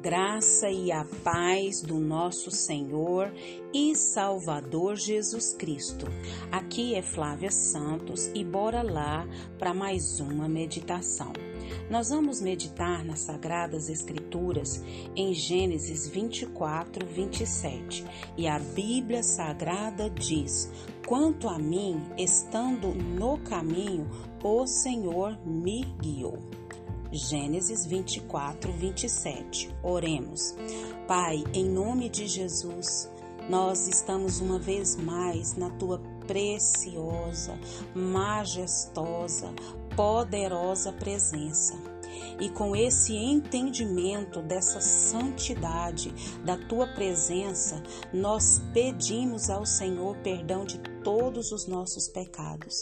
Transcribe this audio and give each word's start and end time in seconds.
graça 0.00 0.70
e 0.70 0.92
a 0.92 1.04
paz 1.24 1.82
do 1.82 1.98
nosso 1.98 2.50
Senhor 2.50 3.32
e 3.74 3.94
Salvador 3.96 4.96
Jesus 4.96 5.52
Cristo. 5.52 6.06
Aqui 6.52 6.94
é 6.94 7.02
Flávia 7.02 7.50
Santos 7.50 8.30
e 8.34 8.44
bora 8.44 8.82
lá 8.82 9.26
para 9.58 9.74
mais 9.74 10.20
uma 10.20 10.48
meditação. 10.48 11.32
Nós 11.90 12.10
vamos 12.10 12.40
meditar 12.40 13.04
nas 13.04 13.20
Sagradas 13.20 13.88
Escrituras 13.88 14.82
em 15.16 15.34
Gênesis 15.34 16.08
24, 16.08 17.04
27. 17.04 18.04
E 18.36 18.46
a 18.46 18.58
Bíblia 18.58 19.22
Sagrada 19.22 20.08
diz: 20.08 20.70
Quanto 21.06 21.48
a 21.48 21.58
mim, 21.58 22.00
estando 22.16 22.94
no 22.94 23.38
caminho, 23.38 24.08
o 24.42 24.66
Senhor 24.66 25.38
me 25.44 25.82
guiou. 26.00 26.38
Gênesis 27.10 27.86
24, 27.86 28.70
27. 28.72 29.74
Oremos. 29.82 30.54
Pai, 31.06 31.42
em 31.54 31.64
nome 31.64 32.10
de 32.10 32.26
Jesus, 32.26 33.10
nós 33.48 33.88
estamos 33.88 34.40
uma 34.40 34.58
vez 34.58 34.94
mais 34.94 35.54
na 35.54 35.70
tua 35.70 36.00
preciosa, 36.26 37.58
majestosa, 37.94 39.54
poderosa 39.96 40.92
presença. 40.92 41.74
E 42.40 42.48
com 42.50 42.74
esse 42.74 43.14
entendimento 43.14 44.42
dessa 44.42 44.80
santidade 44.80 46.12
da 46.44 46.56
tua 46.56 46.86
presença, 46.86 47.82
nós 48.12 48.60
pedimos 48.72 49.50
ao 49.50 49.64
Senhor 49.64 50.16
perdão 50.18 50.64
de 50.64 50.78
todos 51.02 51.52
os 51.52 51.66
nossos 51.66 52.08
pecados. 52.08 52.74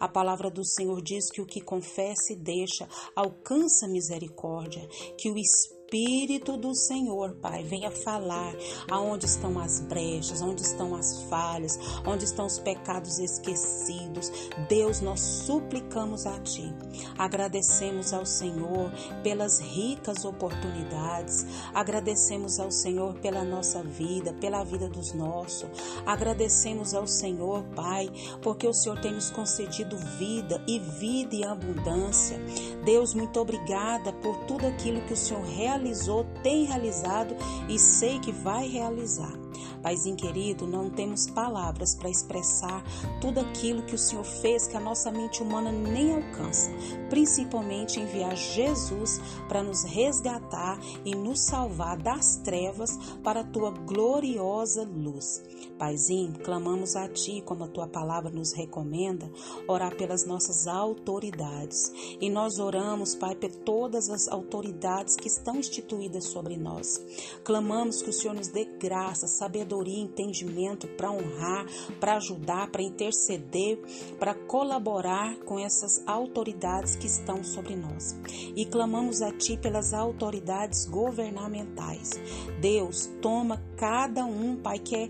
A 0.00 0.08
palavra 0.08 0.50
do 0.50 0.64
Senhor 0.64 1.02
diz 1.02 1.30
que 1.30 1.40
o 1.40 1.46
que 1.46 1.60
confessa 1.60 2.32
e 2.32 2.36
deixa 2.36 2.88
alcança 3.14 3.86
misericórdia, 3.86 4.86
que 5.18 5.30
o 5.30 5.36
Espírito 5.36 5.83
Espírito 5.94 6.56
do 6.56 6.74
Senhor, 6.74 7.36
Pai, 7.36 7.62
venha 7.62 7.88
falar 7.88 8.52
aonde 8.90 9.26
estão 9.26 9.56
as 9.60 9.78
brechas, 9.78 10.42
onde 10.42 10.60
estão 10.60 10.92
as 10.92 11.22
falhas, 11.30 11.78
onde 12.04 12.24
estão 12.24 12.46
os 12.46 12.58
pecados 12.58 13.20
esquecidos. 13.20 14.32
Deus, 14.68 15.00
nós 15.00 15.20
suplicamos 15.20 16.26
a 16.26 16.36
Ti. 16.40 16.74
Agradecemos 17.16 18.12
ao 18.12 18.26
Senhor 18.26 18.90
pelas 19.22 19.60
ricas 19.60 20.24
oportunidades. 20.24 21.46
Agradecemos 21.72 22.58
ao 22.58 22.72
Senhor 22.72 23.14
pela 23.20 23.44
nossa 23.44 23.80
vida, 23.84 24.32
pela 24.40 24.64
vida 24.64 24.88
dos 24.88 25.12
nossos. 25.12 25.70
Agradecemos 26.04 26.92
ao 26.92 27.06
Senhor, 27.06 27.62
Pai, 27.76 28.10
porque 28.42 28.66
o 28.66 28.74
Senhor 28.74 29.00
tem 29.00 29.12
nos 29.12 29.30
concedido 29.30 29.96
vida 30.18 30.60
e 30.66 30.80
vida 30.80 31.36
e 31.36 31.44
abundância. 31.44 32.36
Deus, 32.84 33.14
muito 33.14 33.38
obrigada 33.38 34.12
por 34.14 34.36
tudo 34.46 34.66
aquilo 34.66 35.00
que 35.02 35.12
o 35.12 35.16
Senhor 35.16 35.44
realizou 35.44 35.83
realizou, 35.84 36.24
tem 36.42 36.64
realizado 36.64 37.36
e 37.68 37.78
sei 37.78 38.18
que 38.18 38.32
vai 38.32 38.66
realizar. 38.66 39.32
Paizinho 39.82 40.16
querido, 40.16 40.66
não 40.66 40.88
temos 40.88 41.28
palavras 41.28 41.94
para 41.94 42.08
expressar 42.08 42.82
tudo 43.20 43.40
aquilo 43.40 43.82
que 43.82 43.94
o 43.94 43.98
Senhor 43.98 44.24
fez 44.24 44.66
que 44.66 44.78
a 44.78 44.80
nossa 44.80 45.12
mente 45.12 45.42
humana 45.42 45.70
nem 45.70 46.14
alcança, 46.14 46.70
principalmente 47.10 48.00
enviar 48.00 48.34
Jesus 48.34 49.20
para 49.46 49.62
nos 49.62 49.84
resgatar 49.84 50.78
e 51.04 51.14
nos 51.14 51.40
salvar 51.40 51.98
das 51.98 52.36
trevas 52.36 52.96
para 53.22 53.40
a 53.40 53.44
tua 53.44 53.70
gloriosa 53.70 54.84
luz. 54.84 55.42
Paizinho, 55.78 56.38
clamamos 56.40 56.96
a 56.96 57.08
Ti, 57.08 57.42
como 57.44 57.64
a 57.64 57.68
Tua 57.68 57.86
palavra 57.86 58.30
nos 58.30 58.52
recomenda, 58.52 59.30
orar 59.66 59.96
pelas 59.96 60.24
nossas 60.24 60.66
autoridades. 60.66 61.92
E 62.20 62.30
nós 62.30 62.58
oramos, 62.58 63.14
Pai, 63.14 63.34
por 63.34 63.50
todas 63.50 64.08
as 64.08 64.28
autoridades 64.28 65.16
que 65.16 65.28
estão 65.28 65.56
instituídas 65.56 66.24
sobre 66.24 66.56
nós. 66.56 67.00
Clamamos 67.42 68.02
que 68.02 68.10
o 68.10 68.12
Senhor 68.12 68.34
nos 68.34 68.48
dê 68.48 68.64
graça, 68.64 69.26
sabedoria 69.26 70.02
entendimento 70.02 70.86
para 70.88 71.10
honrar, 71.10 71.66
para 72.00 72.16
ajudar, 72.16 72.70
para 72.70 72.82
interceder, 72.82 73.78
para 74.18 74.34
colaborar 74.34 75.36
com 75.40 75.58
essas 75.58 76.02
autoridades 76.06 76.96
que 76.96 77.06
estão 77.06 77.42
sobre 77.42 77.76
nós. 77.76 78.16
E 78.56 78.64
clamamos 78.66 79.22
a 79.22 79.32
Ti 79.32 79.56
pelas 79.56 79.92
autoridades 79.92 80.86
governamentais. 80.86 82.10
Deus, 82.60 83.10
toma 83.20 83.62
cada 83.76 84.24
um, 84.24 84.56
Pai, 84.56 84.78
que 84.78 84.96
é 84.96 85.08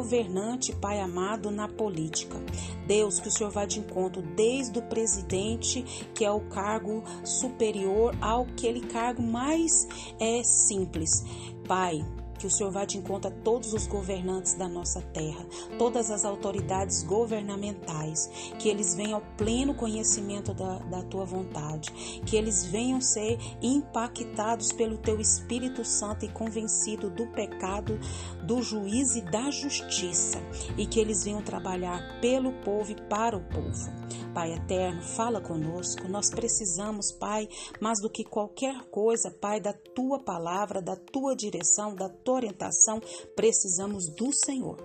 governante, 0.00 0.74
Pai 0.74 0.98
amado, 0.98 1.50
na 1.50 1.68
política. 1.68 2.38
Deus, 2.86 3.20
que 3.20 3.28
o 3.28 3.30
Senhor 3.30 3.50
vá 3.50 3.66
de 3.66 3.80
encontro 3.80 4.22
desde 4.22 4.78
o 4.78 4.82
presidente, 4.82 5.82
que 6.14 6.24
é 6.24 6.30
o 6.30 6.40
cargo 6.40 7.04
superior, 7.22 8.16
ao 8.20 8.42
aquele 8.42 8.80
cargo 8.80 9.22
mais 9.22 9.86
é, 10.18 10.42
simples. 10.42 11.22
Pai, 11.68 12.02
que 12.40 12.46
o 12.46 12.50
Senhor 12.50 12.72
vá 12.72 12.86
de 12.86 12.96
encontro 12.96 13.30
a 13.30 13.34
todos 13.42 13.74
os 13.74 13.86
governantes 13.86 14.54
da 14.54 14.66
nossa 14.66 15.02
terra, 15.12 15.44
todas 15.78 16.10
as 16.10 16.24
autoridades 16.24 17.02
governamentais, 17.02 18.30
que 18.58 18.68
eles 18.68 18.94
venham 18.94 19.16
ao 19.16 19.36
pleno 19.36 19.74
conhecimento 19.74 20.54
da, 20.54 20.78
da 20.78 21.02
tua 21.02 21.26
vontade, 21.26 21.92
que 22.24 22.36
eles 22.36 22.64
venham 22.64 23.00
ser 23.00 23.38
impactados 23.60 24.72
pelo 24.72 24.96
teu 24.96 25.20
Espírito 25.20 25.84
Santo 25.84 26.24
e 26.24 26.28
convencidos 26.28 27.12
do 27.12 27.26
pecado, 27.26 28.00
do 28.46 28.62
juízo 28.62 29.18
e 29.18 29.22
da 29.22 29.50
justiça, 29.50 30.38
e 30.78 30.86
que 30.86 30.98
eles 30.98 31.24
venham 31.24 31.42
trabalhar 31.42 32.20
pelo 32.22 32.52
povo 32.64 32.90
e 32.90 32.94
para 32.94 33.36
o 33.36 33.40
povo. 33.40 34.00
Pai 34.32 34.52
eterno, 34.52 35.02
fala 35.02 35.40
conosco. 35.40 36.06
Nós 36.08 36.30
precisamos, 36.30 37.10
Pai, 37.10 37.48
mais 37.80 38.00
do 38.00 38.08
que 38.08 38.22
qualquer 38.22 38.84
coisa, 38.90 39.30
Pai, 39.30 39.60
da 39.60 39.72
tua 39.72 40.20
palavra, 40.20 40.80
da 40.80 40.94
tua 40.94 41.34
direção, 41.34 41.94
da 41.94 42.08
tua 42.08 42.29
orientação, 42.30 43.00
precisamos 43.34 44.08
do 44.08 44.32
Senhor. 44.32 44.76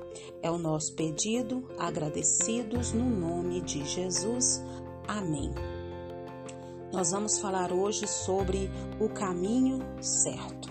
É 0.41 0.50
o 0.50 0.57
nosso 0.57 0.94
pedido, 0.95 1.67
agradecidos 1.78 2.91
no 2.91 3.06
nome 3.06 3.61
de 3.61 3.85
Jesus. 3.85 4.61
Amém. 5.07 5.51
Nós 6.91 7.11
vamos 7.11 7.39
falar 7.39 7.73
hoje 7.73 8.07
sobre 8.07 8.69
o 9.00 9.09
caminho 9.09 9.79
certo. 10.01 10.69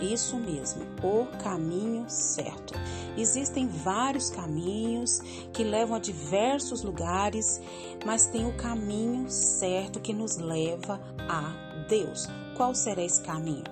Isso 0.00 0.36
mesmo, 0.36 0.82
o 1.02 1.26
caminho 1.42 2.08
certo. 2.08 2.74
Existem 3.16 3.66
vários 3.66 4.30
caminhos 4.30 5.20
que 5.52 5.64
levam 5.64 5.96
a 5.96 6.00
diversos 6.00 6.82
lugares, 6.82 7.60
mas 8.04 8.26
tem 8.26 8.46
o 8.46 8.56
caminho 8.56 9.30
certo 9.30 10.00
que 10.00 10.12
nos 10.12 10.36
leva 10.36 11.00
a 11.28 11.86
Deus. 11.88 12.28
Qual 12.56 12.74
será 12.74 13.02
esse 13.02 13.22
caminho? 13.22 13.64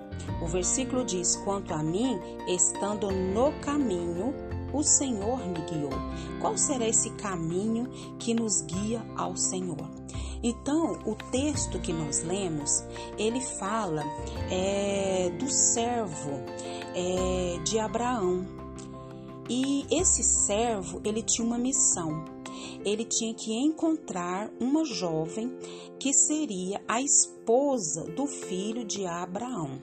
O 0.43 0.47
versículo 0.47 1.05
diz: 1.05 1.37
Quanto 1.45 1.75
a 1.75 1.83
mim, 1.83 2.19
estando 2.49 3.11
no 3.11 3.53
caminho, 3.61 4.35
o 4.73 4.83
Senhor 4.83 5.39
me 5.47 5.61
guiou. 5.61 5.93
Qual 6.41 6.59
será 6.59 6.87
esse 6.87 7.11
caminho 7.11 7.89
que 8.19 8.35
nos 8.35 8.63
guia 8.63 9.05
ao 9.17 9.37
Senhor? 9.37 9.89
Então, 10.43 10.99
o 11.07 11.15
texto 11.31 11.79
que 11.79 11.93
nós 11.93 12.23
lemos, 12.23 12.85
ele 13.17 13.41
fala 13.41 14.03
é, 14.51 15.31
do 15.39 15.49
servo 15.49 16.43
é, 16.95 17.59
de 17.65 17.79
Abraão. 17.79 18.64
E 19.49 19.85
esse 19.91 20.23
servo, 20.23 21.01
ele 21.05 21.23
tinha 21.23 21.47
uma 21.47 21.59
missão. 21.59 22.25
Ele 22.85 23.05
tinha 23.05 23.35
que 23.35 23.53
encontrar 23.53 24.51
uma 24.61 24.85
jovem 24.85 25.57
que 25.99 26.13
seria 26.13 26.81
a 26.87 27.01
esposa 27.01 28.05
do 28.05 28.27
filho 28.27 28.85
de 28.85 29.07
Abraão, 29.07 29.81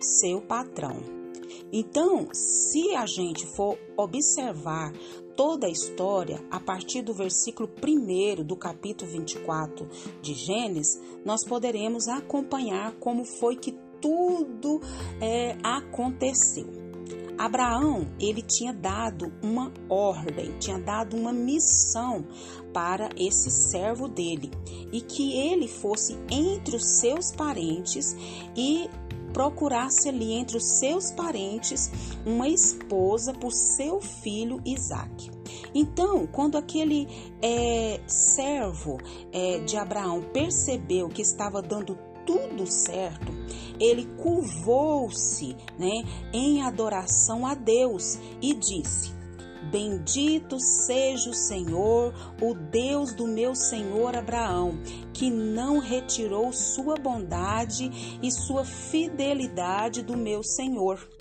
seu 0.00 0.40
patrão. 0.40 1.20
Então, 1.72 2.28
se 2.32 2.94
a 2.96 3.06
gente 3.06 3.46
for 3.54 3.78
observar 3.96 4.92
toda 5.36 5.66
a 5.66 5.70
história, 5.70 6.44
a 6.50 6.60
partir 6.60 7.02
do 7.02 7.14
versículo 7.14 7.68
1 7.68 8.44
do 8.44 8.56
capítulo 8.56 9.10
24 9.10 9.88
de 10.20 10.34
Gênesis, 10.34 11.00
nós 11.24 11.44
poderemos 11.46 12.08
acompanhar 12.08 12.92
como 12.98 13.24
foi 13.24 13.56
que 13.56 13.72
tudo 14.00 14.80
é, 15.20 15.56
aconteceu. 15.62 16.79
Abraão, 17.40 18.06
ele 18.20 18.42
tinha 18.42 18.70
dado 18.70 19.32
uma 19.42 19.72
ordem, 19.88 20.58
tinha 20.58 20.78
dado 20.78 21.16
uma 21.16 21.32
missão 21.32 22.26
para 22.70 23.08
esse 23.16 23.50
servo 23.50 24.08
dele 24.08 24.50
e 24.92 25.00
que 25.00 25.32
ele 25.38 25.66
fosse 25.66 26.18
entre 26.30 26.76
os 26.76 26.84
seus 26.84 27.32
parentes 27.32 28.14
e 28.54 28.90
procurasse 29.32 30.10
ali 30.10 30.32
entre 30.32 30.58
os 30.58 30.64
seus 30.64 31.12
parentes 31.12 31.90
uma 32.26 32.46
esposa 32.46 33.32
por 33.32 33.52
seu 33.52 34.02
filho 34.02 34.60
Isaque. 34.62 35.30
Então, 35.74 36.26
quando 36.26 36.58
aquele 36.58 37.08
é, 37.40 38.00
servo 38.06 38.98
é, 39.32 39.60
de 39.60 39.78
Abraão 39.78 40.20
percebeu 40.30 41.08
que 41.08 41.22
estava 41.22 41.62
dando 41.62 41.96
tudo 42.26 42.66
certo, 42.66 43.32
ele 43.80 44.06
curvou-se 44.18 45.56
né, 45.78 46.04
em 46.32 46.62
adoração 46.62 47.46
a 47.46 47.54
Deus 47.54 48.18
e 48.42 48.54
disse: 48.54 49.12
Bendito 49.70 50.58
seja 50.60 51.30
o 51.30 51.34
Senhor, 51.34 52.14
o 52.40 52.54
Deus 52.54 53.14
do 53.14 53.26
meu 53.26 53.54
senhor 53.54 54.16
Abraão, 54.16 54.78
que 55.12 55.30
não 55.30 55.78
retirou 55.78 56.52
sua 56.52 56.96
bondade 56.96 58.18
e 58.22 58.30
sua 58.30 58.64
fidelidade 58.64 60.02
do 60.02 60.16
meu 60.16 60.42
senhor. 60.42 61.19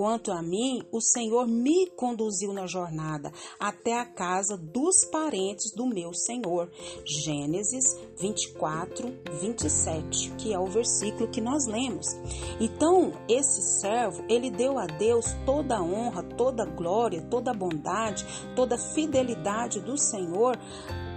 Quanto 0.00 0.32
a 0.32 0.40
mim, 0.40 0.82
o 0.90 0.98
Senhor 0.98 1.46
me 1.46 1.90
conduziu 1.90 2.54
na 2.54 2.66
jornada 2.66 3.30
até 3.58 4.00
a 4.00 4.06
casa 4.06 4.56
dos 4.56 5.04
parentes 5.04 5.72
do 5.72 5.86
meu 5.86 6.14
Senhor. 6.14 6.70
Gênesis 7.04 7.84
24, 8.16 9.12
27, 9.42 10.30
que 10.38 10.54
é 10.54 10.58
o 10.58 10.64
versículo 10.64 11.28
que 11.28 11.42
nós 11.42 11.66
lemos. 11.66 12.16
Então, 12.58 13.12
esse 13.28 13.60
servo, 13.78 14.24
ele 14.26 14.50
deu 14.50 14.78
a 14.78 14.86
Deus 14.86 15.26
toda 15.44 15.76
a 15.76 15.82
honra, 15.82 16.22
toda 16.22 16.62
a 16.62 16.66
glória, 16.66 17.20
toda 17.30 17.50
a 17.50 17.54
bondade, 17.54 18.24
toda 18.56 18.76
a 18.76 18.94
fidelidade 18.94 19.80
do 19.80 19.98
Senhor, 19.98 20.58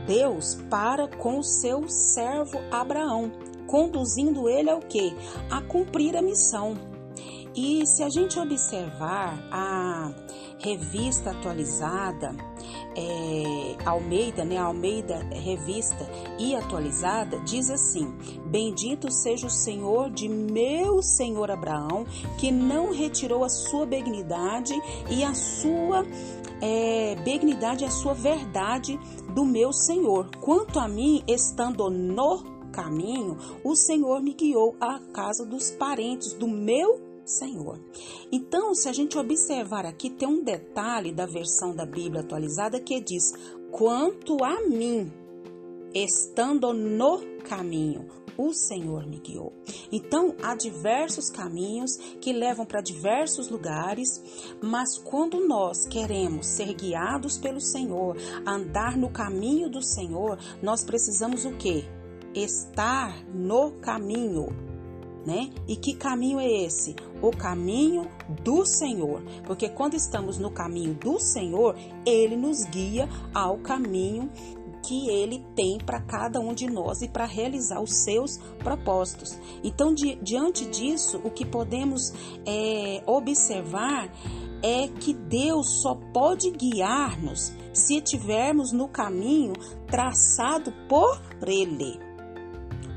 Deus, 0.06 0.56
para 0.70 1.08
com 1.08 1.40
o 1.40 1.44
seu 1.44 1.88
servo 1.88 2.60
Abraão, 2.70 3.32
conduzindo 3.66 4.50
ele 4.50 4.70
ao 4.70 4.82
que? 4.82 5.16
A 5.50 5.62
cumprir 5.62 6.18
a 6.18 6.22
missão 6.22 6.92
e 7.56 7.86
se 7.86 8.02
a 8.04 8.10
gente 8.10 8.40
observar 8.40 9.38
a 9.52 10.12
revista 10.60 11.32
atualizada, 11.32 12.36
é, 12.96 13.76
Almeida, 13.86 14.44
né? 14.44 14.58
Almeida 14.58 15.20
Revista 15.32 16.10
e 16.40 16.56
atualizada, 16.56 17.40
diz 17.42 17.70
assim: 17.70 18.12
Bendito 18.46 19.12
seja 19.12 19.48
o 19.48 19.52
Senhor 19.52 20.10
de 20.10 20.28
meu 20.28 21.02
Senhor 21.04 21.52
Abraão, 21.52 22.06
que 22.40 22.52
não 22.52 22.92
retirou 22.92 23.44
a 23.44 23.50
sua 23.50 23.86
benignidade 23.86 24.74
e 25.10 25.24
a 25.24 25.34
sua 25.34 26.06
é, 26.62 27.16
benignidade 27.24 27.84
a 27.86 27.92
sua 27.92 28.14
verdade 28.14 28.98
do 29.34 29.46
meu 29.46 29.74
Senhor. 29.74 30.30
Quanto 30.40 30.80
a 30.80 30.88
mim, 30.88 31.24
estando 31.28 31.90
no 31.90 32.44
caminho, 32.72 33.38
o 33.64 33.76
Senhor 33.76 34.22
me 34.22 34.34
guiou 34.34 34.76
à 34.80 35.00
casa 35.14 35.46
dos 35.46 35.72
parentes 35.72 36.34
do 36.34 36.48
meu 36.48 37.13
Senhor. 37.26 37.80
Então, 38.32 38.74
se 38.74 38.90
a 38.90 38.94
gente 38.94 39.18
observar 39.18 39.86
aqui, 39.86 40.10
tem 40.10 40.28
um 40.28 40.44
detalhe 40.44 41.12
da 41.12 41.26
versão 41.26 41.76
da 41.76 41.86
Bíblia 41.86 42.22
atualizada 42.22 42.80
que 42.80 43.00
diz: 43.00 43.32
quanto 43.72 44.44
a 44.44 44.62
mim, 44.68 45.12
estando 45.94 46.74
no 46.74 47.22
caminho, 47.44 48.08
o 48.38 48.54
Senhor 48.54 49.06
me 49.06 49.20
guiou. 49.20 49.54
Então, 49.92 50.36
há 50.42 50.56
diversos 50.56 51.30
caminhos 51.30 51.98
que 52.20 52.34
levam 52.34 52.66
para 52.66 52.82
diversos 52.82 53.50
lugares, 53.50 54.22
mas 54.62 54.98
quando 54.98 55.48
nós 55.48 55.86
queremos 55.88 56.48
ser 56.48 56.74
guiados 56.74 57.38
pelo 57.38 57.62
Senhor, 57.62 58.18
andar 58.46 58.98
no 58.98 59.10
caminho 59.10 59.70
do 59.70 59.84
Senhor, 59.84 60.38
nós 60.62 60.84
precisamos 60.84 61.46
o 61.46 61.56
quê? 61.58 61.86
Estar 62.34 63.24
no 63.28 63.74
caminho 63.74 64.73
né? 65.26 65.50
E 65.68 65.76
que 65.76 65.96
caminho 65.96 66.40
é 66.40 66.48
esse? 66.48 66.96
O 67.22 67.32
caminho 67.32 68.08
do 68.44 68.66
Senhor. 68.66 69.22
Porque 69.46 69.70
quando 69.70 69.96
estamos 69.96 70.38
no 70.38 70.52
caminho 70.52 70.94
do 70.94 71.20
Senhor, 71.20 71.76
ele 72.06 72.36
nos 72.36 72.66
guia 72.66 73.08
ao 73.34 73.58
caminho 73.58 74.30
que 74.86 75.10
ele 75.10 75.46
tem 75.56 75.78
para 75.78 76.02
cada 76.02 76.40
um 76.40 76.54
de 76.54 76.70
nós 76.70 77.02
e 77.02 77.08
para 77.08 77.26
realizar 77.26 77.82
os 77.82 78.04
seus 78.04 78.38
propósitos. 78.60 79.40
Então, 79.64 79.94
di 79.94 80.16
diante 80.22 80.66
disso, 80.66 81.22
o 81.24 81.32
que 81.32 81.46
podemos 81.46 82.14
é, 82.46 83.02
observar 83.06 84.12
é 84.62 84.88
que 84.88 85.14
Deus 85.14 85.82
só 85.82 85.96
pode 86.14 86.52
guiar-nos 86.52 87.54
se 87.74 87.98
estivermos 87.98 88.72
no 88.72 88.88
caminho 88.88 89.54
traçado 89.88 90.72
por 90.88 91.22
Ele. 91.46 92.13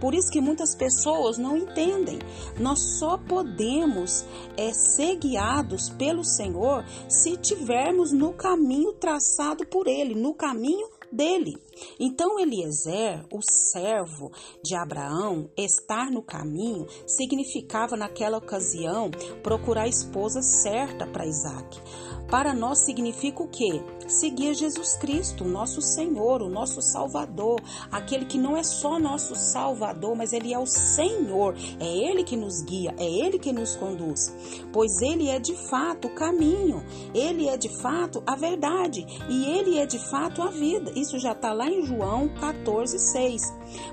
Por 0.00 0.14
isso 0.14 0.31
que 0.31 0.40
muitas 0.40 0.75
pessoas 0.75 1.38
não 1.38 1.56
entendem. 1.56 2.19
Nós 2.58 2.78
só 2.98 3.16
podemos 3.19 4.25
é, 4.56 4.72
ser 4.72 5.16
guiados 5.16 5.88
pelo 5.90 6.25
Senhor 6.25 6.84
se 7.08 7.37
tivermos 7.37 8.12
no 8.12 8.32
caminho 8.32 8.93
traçado 8.93 9.66
por 9.66 9.87
Ele, 9.87 10.14
no 10.14 10.34
caminho 10.34 10.88
dele. 11.10 11.65
Então 11.99 12.38
Eliezer, 12.38 13.25
o 13.32 13.40
servo 13.43 14.31
de 14.62 14.75
Abraão, 14.75 15.50
estar 15.56 16.11
no 16.11 16.23
caminho 16.23 16.87
significava 17.06 17.96
naquela 17.96 18.38
ocasião 18.38 19.11
procurar 19.43 19.82
a 19.82 19.88
esposa 19.88 20.43
certa 20.43 21.06
para 21.06 21.26
Isaac. 21.26 21.81
Para 22.28 22.52
nós 22.52 22.84
significa 22.84 23.43
o 23.43 23.49
quê? 23.49 23.81
Seguir 24.08 24.55
Jesus 24.55 24.96
Cristo, 24.96 25.44
nosso 25.44 25.81
Senhor, 25.81 26.43
o 26.43 26.49
nosso 26.49 26.82
Salvador, 26.82 27.61
aquele 27.90 28.25
que 28.25 28.38
não 28.38 28.56
é 28.56 28.64
só 28.64 28.99
nosso 28.99 29.37
Salvador, 29.37 30.17
mas 30.17 30.32
ele 30.32 30.52
é 30.52 30.58
o 30.58 30.67
Senhor, 30.67 31.55
é 31.78 31.87
ele 31.87 32.25
que 32.25 32.37
nos 32.37 32.62
guia, 32.62 32.94
é 32.99 33.05
ele 33.05 33.38
que 33.38 33.52
nos 33.52 33.76
conduz, 33.76 34.34
pois 34.73 35.00
ele 35.00 35.28
é 35.28 35.38
de 35.38 35.55
fato 35.69 36.08
o 36.08 36.14
caminho, 36.14 36.84
ele 37.14 37.49
é 37.49 37.56
de 37.56 37.69
fato 37.81 38.23
a 38.26 38.34
verdade 38.34 39.06
e 39.28 39.44
ele 39.44 39.78
é 39.78 39.87
de 39.87 39.99
fato 40.11 40.43
a 40.43 40.50
vida. 40.50 40.93
Isso 40.96 41.19
já 41.19 41.32
está 41.32 41.52
lá 41.52 41.65
em 41.68 41.84
João 41.84 42.28
14, 42.28 42.98
6. 42.98 43.42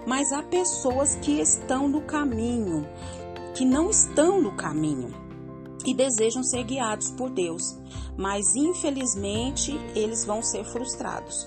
Mas 0.05 0.31
há 0.31 0.41
pessoas 0.43 1.15
que 1.15 1.39
estão 1.39 1.87
no 1.87 2.01
caminho, 2.01 2.87
que 3.55 3.65
não 3.65 3.89
estão 3.89 4.41
no 4.41 4.51
caminho 4.55 5.13
e 5.85 5.93
desejam 5.93 6.43
ser 6.43 6.63
guiados 6.63 7.11
por 7.11 7.29
Deus, 7.29 7.77
mas 8.17 8.55
infelizmente 8.55 9.71
eles 9.95 10.25
vão 10.25 10.41
ser 10.41 10.63
frustrados, 10.65 11.45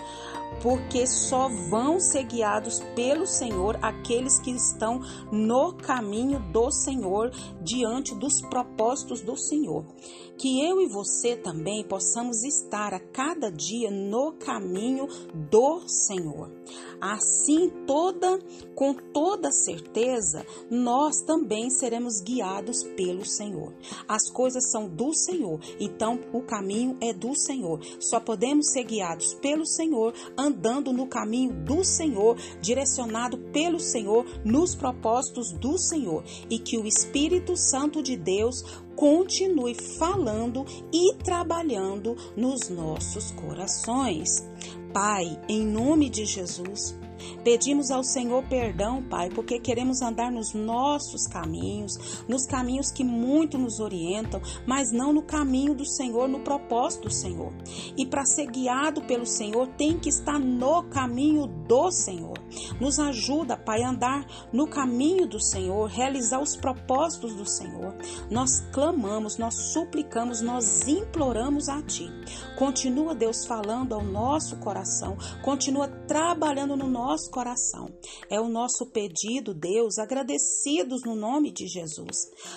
porque 0.62 1.06
só 1.06 1.48
vão 1.48 2.00
ser 2.00 2.24
guiados 2.24 2.80
pelo 2.94 3.26
Senhor 3.26 3.78
aqueles 3.82 4.38
que 4.38 4.50
estão 4.50 5.00
no 5.30 5.72
caminho 5.74 6.40
do 6.52 6.70
Senhor, 6.70 7.30
diante 7.62 8.14
dos 8.14 8.40
propósitos 8.40 9.20
do 9.20 9.36
Senhor. 9.36 9.84
Que 10.38 10.60
eu 10.66 10.80
e 10.80 10.86
você 10.86 11.34
também 11.34 11.82
possamos 11.82 12.44
estar 12.44 12.92
a 12.92 13.00
cada 13.00 13.50
dia 13.50 13.90
no 13.90 14.32
caminho 14.32 15.08
do 15.34 15.88
Senhor. 15.88 16.52
Assim, 17.00 17.70
toda 17.86 18.38
com 18.74 18.94
toda 18.94 19.50
certeza, 19.50 20.44
nós 20.70 21.22
também 21.22 21.70
seremos 21.70 22.20
guiados 22.20 22.82
pelo 22.96 23.24
Senhor. 23.24 23.72
As 24.06 24.30
coisas 24.30 24.70
são 24.70 24.88
do 24.88 25.14
Senhor, 25.14 25.58
então 25.80 26.18
o 26.36 26.42
caminho 26.42 26.96
é 27.00 27.12
do 27.12 27.34
Senhor. 27.34 27.80
Só 28.00 28.20
podemos 28.20 28.70
ser 28.72 28.84
guiados 28.84 29.34
pelo 29.34 29.66
Senhor, 29.66 30.14
andando 30.36 30.92
no 30.92 31.06
caminho 31.06 31.52
do 31.52 31.84
Senhor, 31.84 32.36
direcionado 32.60 33.38
pelo 33.52 33.80
Senhor, 33.80 34.24
nos 34.44 34.74
propósitos 34.74 35.52
do 35.52 35.78
Senhor, 35.78 36.24
e 36.50 36.58
que 36.58 36.78
o 36.78 36.86
Espírito 36.86 37.56
Santo 37.56 38.02
de 38.02 38.16
Deus 38.16 38.62
continue 38.94 39.74
falando 39.74 40.64
e 40.92 41.14
trabalhando 41.16 42.16
nos 42.36 42.68
nossos 42.68 43.30
corações. 43.32 44.46
Pai, 44.92 45.38
em 45.48 45.64
nome 45.66 46.08
de 46.08 46.24
Jesus, 46.24 46.96
Pedimos 47.42 47.90
ao 47.90 48.02
Senhor 48.02 48.42
perdão, 48.44 49.02
Pai, 49.02 49.30
porque 49.30 49.58
queremos 49.58 50.02
andar 50.02 50.30
nos 50.30 50.52
nossos 50.52 51.26
caminhos, 51.26 52.24
nos 52.28 52.46
caminhos 52.46 52.90
que 52.90 53.04
muito 53.04 53.58
nos 53.58 53.80
orientam, 53.80 54.40
mas 54.66 54.92
não 54.92 55.12
no 55.12 55.22
caminho 55.22 55.74
do 55.74 55.84
Senhor, 55.84 56.28
no 56.28 56.40
propósito 56.40 57.04
do 57.04 57.10
Senhor. 57.12 57.52
E 57.96 58.06
para 58.06 58.24
ser 58.24 58.46
guiado 58.46 59.02
pelo 59.02 59.26
Senhor, 59.26 59.68
tem 59.76 59.98
que 59.98 60.08
estar 60.08 60.38
no 60.38 60.82
caminho 60.84 61.46
do 61.46 61.90
Senhor. 61.90 62.38
Nos 62.80 62.98
ajuda, 62.98 63.56
Pai, 63.56 63.82
a 63.82 63.90
andar 63.90 64.26
no 64.52 64.66
caminho 64.66 65.26
do 65.26 65.40
Senhor, 65.40 65.88
realizar 65.88 66.40
os 66.40 66.56
propósitos 66.56 67.34
do 67.34 67.46
Senhor. 67.46 67.94
Nós 68.30 68.60
clamamos, 68.72 69.36
nós 69.36 69.54
suplicamos, 69.72 70.40
nós 70.40 70.86
imploramos 70.86 71.68
a 71.68 71.82
Ti. 71.82 72.10
Continua, 72.56 73.14
Deus, 73.14 73.44
falando 73.44 73.94
ao 73.94 74.02
nosso 74.02 74.56
coração, 74.56 75.16
continua 75.42 75.88
trabalhando 75.88 76.76
no 76.76 76.88
nosso 76.88 77.05
nosso 77.06 77.30
coração. 77.30 77.88
É 78.28 78.40
o 78.40 78.48
nosso 78.48 78.86
pedido, 78.86 79.54
Deus, 79.54 79.96
agradecidos 79.96 81.04
no 81.04 81.14
nome 81.14 81.52
de 81.52 81.68
Jesus. 81.68 82.16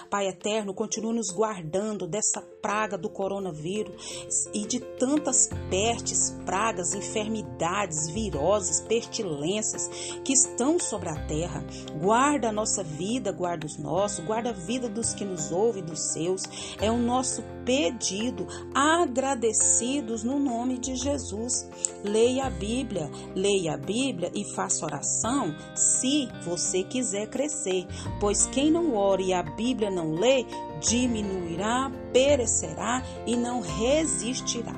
Pai 0.10 0.28
eterno, 0.28 0.74
continue 0.74 1.14
nos 1.14 1.30
guardando 1.30 2.08
dessa 2.08 2.42
praga 2.60 2.98
do 2.98 3.10
coronavírus 3.10 4.48
e 4.54 4.66
de 4.66 4.80
tantas 4.80 5.48
pestes, 5.70 6.32
pragas, 6.46 6.94
enfermidades, 6.96 8.10
viroses, 8.10 8.82
pestilências 8.82 9.88
que 10.24 10.34
estão 10.34 10.80
sobre 10.80 11.10
a 11.10 11.28
terra. 11.28 11.64
Guarda 12.02 12.50
a 12.50 12.54
nossa 12.54 12.84
vida, 12.84 13.32
guarda 13.32 13.68
os 13.68 13.78
nossos, 13.78 14.26
guarda 14.26 14.50
a 14.50 14.54
vida 14.54 14.90
dos 14.90 15.14
que 15.14 15.24
nos 15.24 15.52
ouvem, 15.52 15.84
dos 15.84 16.12
seus. 16.12 16.42
É 16.82 16.90
o 16.90 16.98
nosso 16.98 17.44
pedido, 17.64 18.48
agradecidos 18.74 20.24
no 20.24 20.40
nome 20.40 20.80
de 20.80 20.96
Jesus. 20.96 21.70
Leia 22.04 22.46
a 22.46 22.50
Bíblia, 22.50 23.12
leia 23.36 23.76
a 23.76 23.78
Bíblia 23.78 24.32
e 24.42 24.54
faça 24.54 24.86
oração 24.86 25.56
se 25.76 26.28
você 26.44 26.84
quiser 26.84 27.28
crescer, 27.28 27.86
pois 28.20 28.48
quem 28.48 28.72
não 28.72 28.96
ora 28.96 29.22
e 29.22 29.34
a 29.34 29.44
Bíblia 29.44 29.90
não 29.90 30.14
lê, 30.14 30.46
diminuirá, 30.80 31.92
perecerá 32.14 33.04
e 33.26 33.36
não 33.36 33.62
resistirá. 33.62 34.76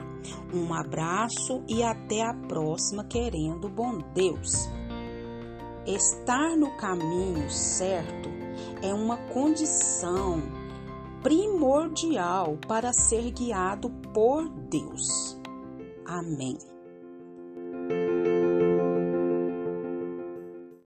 Um 0.53 0.73
abraço 0.73 1.63
e 1.67 1.81
até 1.81 2.21
a 2.21 2.33
próxima, 2.33 3.03
querendo 3.03 3.69
bom 3.69 3.99
Deus. 4.13 4.69
Estar 5.85 6.55
no 6.57 6.75
caminho 6.77 7.49
certo 7.49 8.29
é 8.83 8.93
uma 8.93 9.17
condição 9.17 10.41
primordial 11.23 12.57
para 12.67 12.93
ser 12.93 13.31
guiado 13.31 13.89
por 14.13 14.49
Deus. 14.49 15.39
Amém. 16.05 16.57